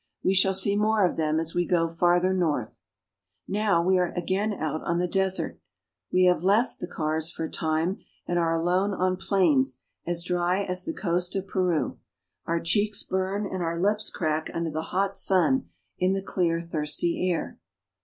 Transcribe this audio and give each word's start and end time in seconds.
We 0.23 0.33
shall 0.33 0.55
see 0.55 0.75
more 0.75 1.05
of 1.05 1.15
them 1.15 1.39
as 1.39 1.53
we 1.53 1.63
go 1.67 1.87
farther 1.87 2.33
north. 2.33 2.81
Now 3.47 3.83
we 3.83 3.99
are 3.99 4.11
again 4.13 4.51
out 4.51 4.81
on 4.83 4.97
the 4.97 5.07
desert. 5.07 5.59
We 6.11 6.25
have 6.25 6.43
left 6.43 6.79
the 6.79 6.87
cars 6.87 7.29
for 7.29 7.43
a 7.45 7.51
time 7.51 7.99
and 8.25 8.39
are 8.39 8.55
alone 8.59 8.95
on 8.95 9.15
plains 9.15 9.77
as 10.07 10.23
dry 10.23 10.63
as 10.63 10.85
the 10.85 10.91
coast 10.91 11.33
PATAGONIA. 11.33 11.67
173 11.67 11.77
of 11.77 11.83
Peru. 11.85 11.99
Our 12.47 12.59
cheeks 12.61 13.03
burn 13.03 13.45
and 13.45 13.61
our 13.61 13.79
lips 13.79 14.09
crack 14.09 14.49
under 14.55 14.71
the 14.71 14.89
hot 14.89 15.17
sun 15.19 15.69
in 15.99 16.13
the 16.13 16.23
clear, 16.23 16.59
thirsty 16.59 17.29
air. 17.29 17.59